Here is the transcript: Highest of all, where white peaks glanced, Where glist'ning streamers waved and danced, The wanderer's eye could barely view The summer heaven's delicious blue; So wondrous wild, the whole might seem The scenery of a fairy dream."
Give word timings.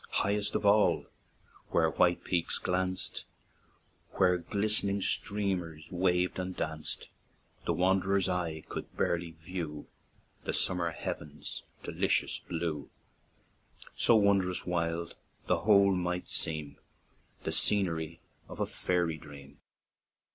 Highest 0.13 0.55
of 0.55 0.65
all, 0.65 1.05
where 1.69 1.91
white 1.91 2.23
peaks 2.23 2.57
glanced, 2.57 3.23
Where 4.13 4.39
glist'ning 4.39 5.03
streamers 5.03 5.91
waved 5.91 6.39
and 6.39 6.57
danced, 6.57 7.07
The 7.67 7.73
wanderer's 7.73 8.27
eye 8.27 8.63
could 8.67 8.97
barely 8.97 9.29
view 9.29 9.85
The 10.43 10.53
summer 10.53 10.89
heaven's 10.89 11.61
delicious 11.83 12.39
blue; 12.39 12.89
So 13.95 14.15
wondrous 14.15 14.65
wild, 14.65 15.13
the 15.45 15.57
whole 15.67 15.93
might 15.93 16.27
seem 16.29 16.79
The 17.43 17.51
scenery 17.51 18.21
of 18.49 18.59
a 18.59 18.65
fairy 18.65 19.19
dream." 19.19 19.59